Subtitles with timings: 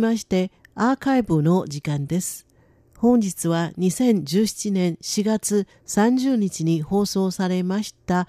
[0.00, 2.48] ましてアーカイブの時間です。
[2.98, 8.26] 本日は2017年4月30日に放送されました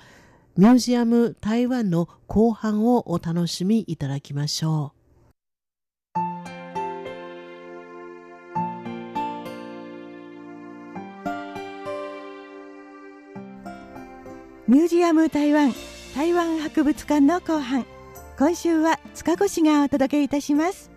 [0.57, 5.05] ミュージアム台湾の後半をお楽しみいただきましょう。
[14.67, 15.73] ミュージアム台湾
[16.13, 17.85] 台湾博物館の後半
[18.37, 20.94] 今週は塚越がお届けいたします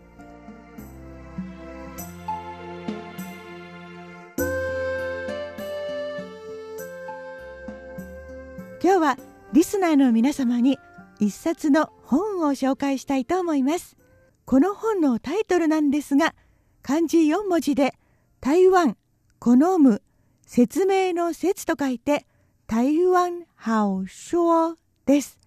[8.83, 9.17] 今日は
[9.53, 10.79] リスナーの皆様に
[11.21, 13.97] 一冊の本を紹介したいと思います
[14.45, 16.35] この本のタイトルなんですが
[16.83, 17.95] 漢字4文字で
[18.41, 18.97] 台湾
[19.41, 20.03] 好む
[20.47, 22.27] 説明の説と書いて
[22.67, 25.39] 台湾好说です。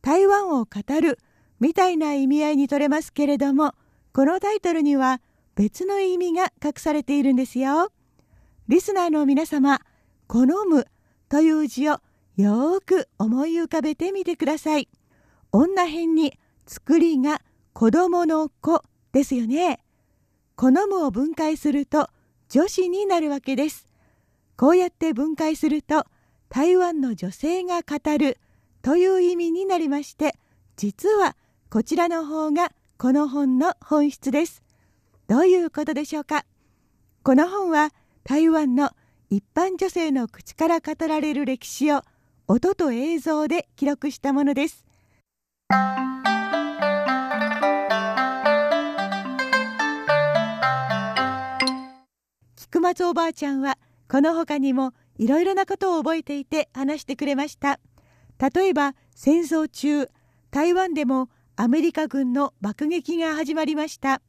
[0.00, 1.18] 台湾を語る
[1.60, 3.72] みたいな意味合いにとれますけれども、
[4.12, 5.20] このタイトルには
[5.56, 7.92] 別の意味が隠されているんですよ。
[8.68, 9.80] リスナーの皆様、
[10.26, 10.86] 好む
[11.28, 11.98] という字を
[12.36, 14.88] よーく思い浮かべてみてください。
[15.52, 17.40] 女編に作りが
[17.72, 18.82] 子供の子
[19.12, 19.80] ですよね。
[20.56, 22.08] 好むを分解すると
[22.48, 23.86] 女子になるわけです。
[24.56, 26.06] こうやって分解すると
[26.48, 28.38] 台湾の女性が語る
[28.82, 30.36] という意味になりまして
[30.76, 31.36] 実は
[31.70, 34.62] こちらの方がこの本の本質です
[35.26, 36.44] どういうことでしょうか？
[37.24, 37.90] この本は
[38.22, 38.90] 台湾の
[39.30, 42.02] 一般女性の口から語られる歴史を
[42.46, 44.84] 音と映像で記録したものです。
[52.56, 53.78] 菊松おばあちゃんは
[54.10, 57.80] この他にもいろいろなことを覚えていて話してくれました。
[58.38, 60.10] 例えば戦争中
[60.50, 64.20] 台湾でもアメリカ軍の爆撃が始まりました。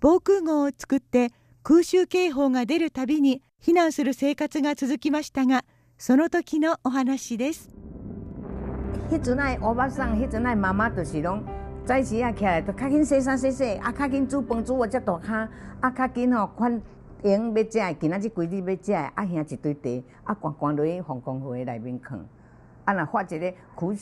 [0.00, 5.64] 防空壕を作って空襲警報が出るたびに避難する生活が続きましたが
[6.00, 7.68] その時のお話です
[9.10, 11.42] 迄陣愛おばさん迄陣愛媽媽就是攏
[11.84, 15.48] 早時啊起來就較緊洗衫洗洗啊較緊煮飯煮我只大骹
[15.80, 16.80] 啊較緊吼款
[17.24, 21.20] 用要食，今仔日規日要食，啊兄一堆茶，啊落去防
[21.64, 22.00] 内面
[23.12, 23.92] 发一个苦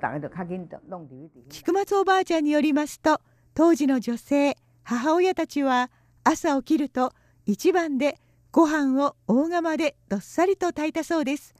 [0.00, 1.18] 大家就较紧弄掉。
[1.48, 3.20] 菊松おばあちゃんによりますと、
[3.52, 5.90] 当時の女性、母親たちは
[6.22, 7.12] 朝起きると
[7.46, 8.16] 一番で
[8.52, 11.54] ご飯を大釜でどっさりと炊いたそうです。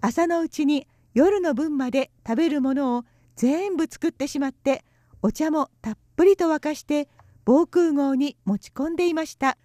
[0.00, 3.04] 朝のうちに夜の分まで食べるものを
[3.36, 4.84] 全部作ってしまって、
[5.22, 7.08] お茶もたっぷりと沸かして
[7.44, 9.56] 防空壕に持ち込んでいました。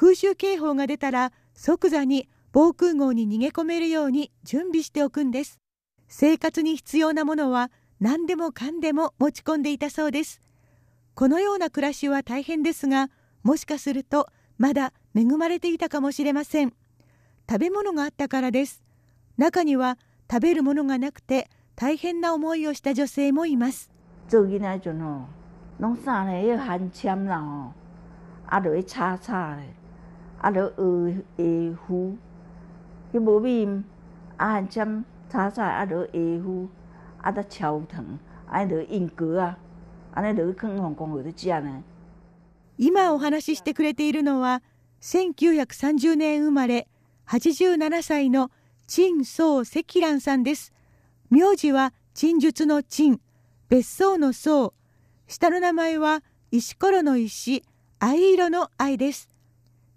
[0.00, 5.60] 空襲警報が出たら即座に防空壕に逃げ込めるように準備しておくんです
[6.08, 10.40] 生活に必要なものは何でもかんでも持ち込んでいたそうです
[11.14, 13.10] このような暮らしは大変ですが
[13.42, 14.28] もしかすると
[14.60, 16.74] まだ恵まれていたかもしれません。
[17.48, 18.82] 食べ物があったからです。
[19.38, 19.96] 中には
[20.30, 23.90] 食べるものがなくて大変な思いをした女性もいます。
[24.28, 24.36] 啊，
[30.50, 32.18] 著学下夫，
[33.14, 33.82] 迄无米，
[34.36, 36.68] 啊，含针炒菜，啊，著下夫，
[37.22, 38.04] 啊，得超糖，
[38.46, 39.56] 啊，著印格啊，
[40.12, 41.82] 安尼著去放香港去食呢。
[42.82, 44.62] 今お話ししてくれているのは
[45.02, 46.88] 1930年生まれ
[47.28, 48.50] 87歳の
[48.86, 50.72] 陳宗積蘭さんです。
[51.28, 53.20] 名字は陳術の陳
[53.68, 54.72] 別荘の荘。
[55.28, 57.62] 下の名前は石ころの石
[57.98, 59.28] 藍色の藍です。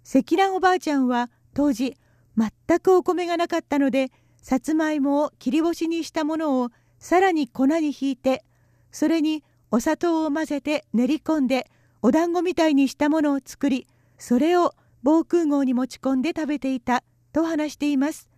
[0.02, 1.96] 積乱おばあちゃんは当時
[2.36, 4.12] 全くお米がなかったので
[4.42, 6.68] さつまいもを切り干しにしたものを
[6.98, 8.44] さらに粉にひいて
[8.92, 11.70] それにお砂糖を混ぜて練り込んで
[12.06, 13.86] お団子みたいにしたものを作り
[14.18, 18.28] それを防空壕に持ち込んで食べていたと話しています。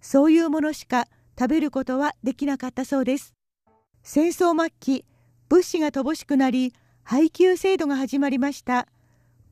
[0.00, 1.06] そういうものしか
[1.38, 3.34] 食べることはできなかったそうです。
[4.02, 5.04] 戦争末期
[5.50, 6.72] 物資が乏しくなり
[7.02, 8.86] 配給制度が始まりました。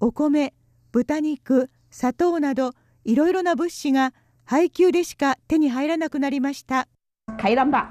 [0.00, 0.54] お米
[0.90, 2.72] 豚肉砂糖など
[3.04, 4.14] いろいろな物資が
[4.46, 6.88] 配給でしか手に入らなくなりました。
[7.36, 7.90] 回覧板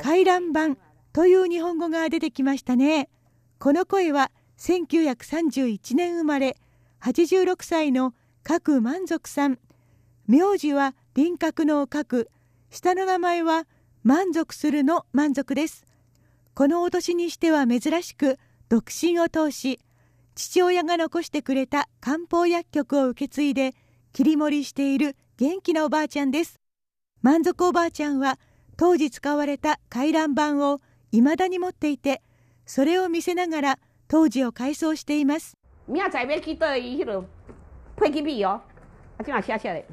[0.00, 0.78] 回覧板
[1.12, 3.10] という日本語が出てきましたね
[3.64, 6.58] この声は1931年生まれ
[7.00, 8.12] 86歳の
[8.42, 9.58] 角満足さん。
[10.26, 12.26] 名字は輪郭の角。
[12.68, 13.66] 下の名前は
[14.02, 15.86] 満足するの満足です。
[16.52, 18.38] このお年にしては珍しく
[18.68, 19.80] 独身を通し
[20.34, 23.72] 父親が残してくれた漢方薬局を受け継いで
[24.12, 26.60] 切り盛りしている元気なおばあちゃんです。
[27.22, 28.38] 満足おばあちゃんは
[28.76, 30.82] 当時使われた回覧板を
[31.12, 32.20] 未だに持っていて
[32.66, 33.78] それを見せながら
[34.08, 35.56] 当時を回想しています。
[35.86, 37.26] 明仔載要去倒伊迄落
[37.96, 38.60] 飞机票哦，
[39.18, 39.86] 啊，即嘛写写咧，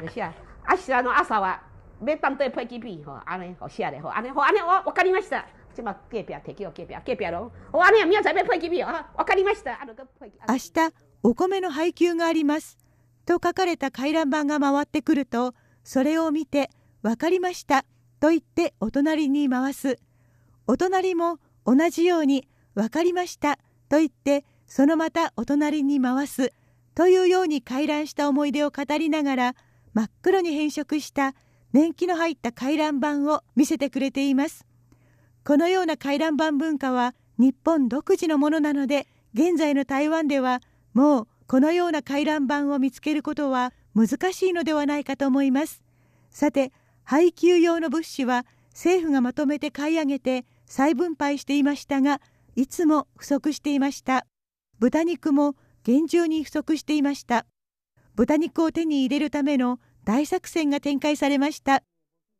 [0.00, 1.60] 袂写，啊是安怎阿嫂啊，
[2.06, 5.44] 要当倒飞机票吼，安尼好写咧，吼，安尼好，安尼我我跟你ました。
[5.74, 9.80] 即嘛隔壁摕去我隔壁，隔壁咯，我安尼明仔要飛機票啊，我跟你ました。
[9.80, 10.38] あの飛機。
[10.48, 12.78] 明日お米の配給があります。
[13.26, 15.54] と書かれた回覧板が回ってくると
[15.84, 16.70] それを見て
[17.02, 17.84] 分かりました。
[18.20, 19.98] と言ってお隣に回す
[20.70, 22.46] お隣も同じように
[22.76, 23.56] 分かりました
[23.88, 26.52] と言ってそのまたお隣に回す
[26.94, 29.54] というように回覧した思い出を語りながら
[29.94, 31.34] 真っ黒に変色した
[31.72, 34.64] 年季の入った回覧板を見せてくれています。
[35.44, 40.60] このような回覧板文化は日本独自のものなので現在の台湾では
[40.94, 45.82] もうこのような回覧板を見つけることは難しいのではないかと思います。
[46.30, 46.70] さて
[47.02, 52.20] 配給用の物資は政府がまとめて買い上げて再分配していましたが
[52.54, 54.24] いつも不足していました。
[54.78, 57.44] 豚肉も厳重に不足していました。
[58.14, 61.82] 豚肉を手に入れるための大作戦が展開されました。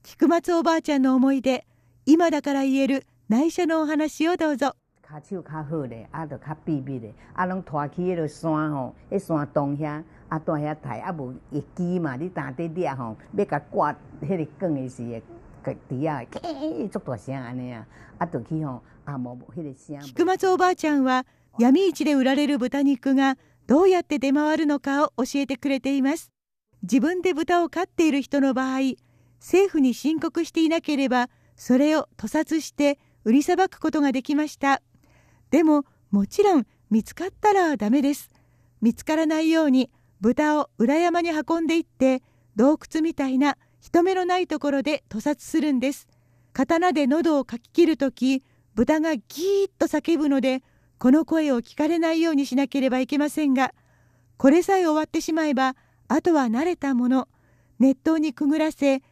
[0.04, 1.66] 菊松おばあちゃんの思い出
[2.06, 4.76] 今だから言える内緒のお話をどうぞ。
[5.02, 13.92] 骹手较好咧，啊，着较秘密咧，啊，拢拖去迄落山吼，迄山洞遐，啊，住遐刣，啊，无会机嘛，你打底底吼，要甲挂
[14.22, 15.20] 迄个梗的时
[15.62, 17.86] 会，个底啊，嘭，足大声安尼啊，
[18.18, 19.98] 啊，着去吼，啊，无迄个声。
[20.00, 21.26] 菊松おばあちゃんは
[21.58, 23.36] 闇市で売られる豚肉が
[23.66, 26.30] どうやって出回るのかを教えてくれています。
[26.82, 28.94] 自分で豚を飼っている人の場合
[29.38, 34.80] 政府に申告していなければそれを屠殺して売りさばくことができました。
[35.50, 38.30] でももちろん見つかったらダメです。
[38.80, 39.90] 見つからないように
[40.20, 42.22] 豚を裏山に運んでいって
[42.56, 46.06] 洞窟みたいな人目のないところで屠殺するんです。
[46.52, 48.42] 刀で喉をかき切るとき
[48.74, 50.62] 豚がギーッと叫ぶので
[50.98, 53.72] この声を聞かれないようにしなければいけませんが
[54.36, 55.76] これさえ終わってしまえば
[56.08, 57.28] あとは慣れたもの。
[57.78, 59.02] 熱湯にくぐらせ皮を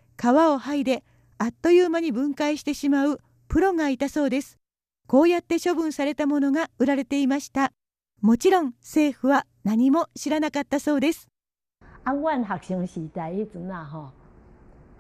[0.59, 1.05] 剥いで
[1.39, 4.59] あっという間に分解してしまうプロがいたそうです。
[5.07, 7.73] こうやって処分されたものが売られていました。
[8.21, 11.29] もちろん政府は何も知らなかったそうです。
[12.05, 14.11] あ、阮学生時代迄陣啊吼，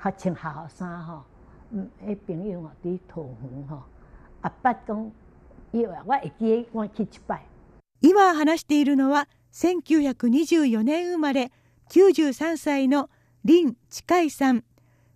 [0.02, 1.24] 學穿校衫吼，
[1.72, 3.82] 嗯，迄朋友吼伫桃園吼，
[4.42, 5.10] 啊，捌講，
[5.72, 7.44] 以為我會記我去一擺。
[8.00, 11.50] 今話しているのは1924年生まれ
[11.90, 13.10] 93歳の
[13.44, 14.64] 林近井さん。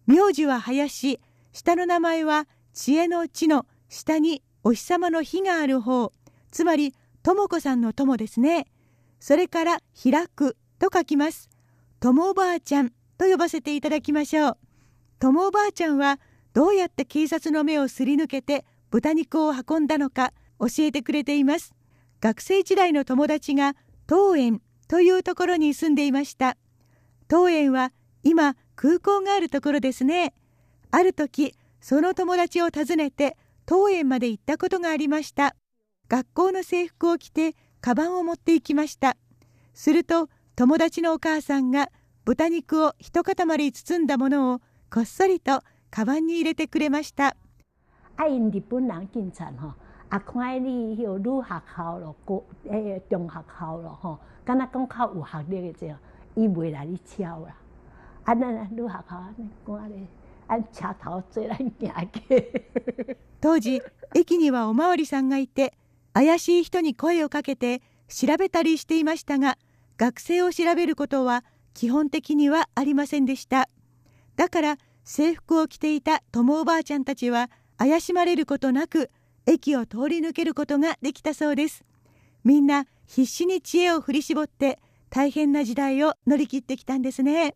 [0.07, 1.21] 名字は林。
[1.53, 6.13] 下の名前は知恵の地の下にお日様の日がある方。
[6.51, 8.67] つまり智子さんの友ですね。
[9.21, 11.49] それから開くと書きます。
[12.01, 14.59] 友おばあちゃんと呼ばせていただきましょう。
[15.23, 16.19] 友おばあちゃんは
[16.53, 21.77] どうやって警察の目をすり抜けて豚肉を運んだのか教えてくれています。
[22.21, 23.77] 学生時代の友達が
[24.09, 26.57] 東園というところに住んでいました。
[27.31, 27.93] 東園は
[28.25, 30.35] 今空港があるところですね。
[30.91, 35.55] ある時その友達を訪ねて当園まで行ったことがありました。
[36.09, 39.17] 学校の制服を着てカバンを持って行きました。
[39.73, 41.91] すると友達のお母さんが
[42.25, 43.37] 豚肉を一塊
[43.73, 44.61] 包んだものを
[44.93, 47.35] こっそりとカバンに入れてくれました
[48.19, 49.73] 啊，因日本人警察吼，
[50.11, 55.97] 啊，看你迄个女学校咯，高诶中学校咯吼，敢若讲较有学历诶者，
[56.35, 57.57] 伊袂来你敲啦。
[58.25, 60.07] 啊，咱女学校安尼赶咧，
[60.49, 63.17] 按车頭做咱行去。
[63.41, 63.81] 当時
[64.15, 65.73] 駅にはおまわりさんがいて
[66.13, 69.57] 怪しい人に声をかけて調べたりしていましたが
[69.97, 73.71] 学生を調べることは基本的にはありませんでした
[74.37, 79.11] だから制服を着ていた友おばあちゃんたちは怪しまれることなく
[79.47, 81.85] 駅を通り抜けることができたそうです。
[82.45, 84.79] みんな必死に知恵を振り絞って
[85.11, 87.55] 大変な時代を乗り切ってきたんですね。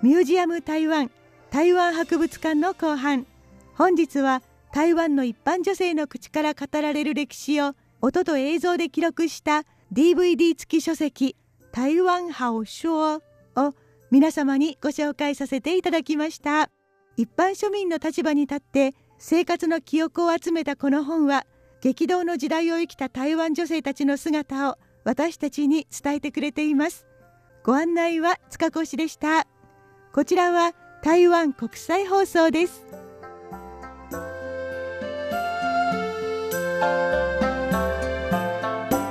[0.00, 1.10] ミュージアム台湾
[1.50, 3.26] 台湾博物館の後半。
[3.74, 4.42] 本日は
[4.72, 11.36] 台湾の一般女性の口から語られる歴史を音と映像で記録した DVD 付き書籍
[11.72, 13.22] 「台湾好说」
[13.56, 13.74] を
[14.10, 16.70] 皆様にご紹介させていただきました。
[17.16, 21.44] 一般庶民の立場に立って生活の記憶を集めたこの本は
[21.80, 27.06] 激動の時代を生きた台湾女性たちの姿を私たちに伝えてくれています。
[27.64, 29.46] ご案内は塚越でした。
[30.12, 32.84] こちらは台湾国際放送です。